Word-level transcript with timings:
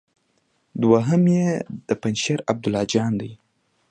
دوهم 0.81 1.23
يې 1.35 1.47
د 1.87 1.89
پنجشېر 2.01 2.39
عبدالله 2.51 2.83
جان 2.93 3.11
دی. 3.21 3.31